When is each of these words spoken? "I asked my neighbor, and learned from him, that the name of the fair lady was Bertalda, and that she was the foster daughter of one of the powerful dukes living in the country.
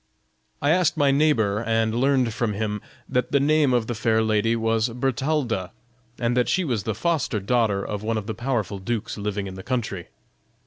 "I 0.63 0.71
asked 0.71 0.97
my 0.97 1.11
neighbor, 1.11 1.59
and 1.63 1.93
learned 1.93 2.33
from 2.33 2.53
him, 2.53 2.81
that 3.07 3.31
the 3.31 3.39
name 3.39 3.71
of 3.71 3.85
the 3.85 3.93
fair 3.93 4.23
lady 4.23 4.55
was 4.55 4.89
Bertalda, 4.89 5.69
and 6.19 6.35
that 6.35 6.49
she 6.49 6.63
was 6.63 6.85
the 6.85 6.95
foster 6.95 7.39
daughter 7.39 7.85
of 7.85 8.01
one 8.01 8.17
of 8.17 8.25
the 8.25 8.33
powerful 8.33 8.79
dukes 8.79 9.15
living 9.19 9.45
in 9.45 9.53
the 9.53 9.61
country. 9.61 10.07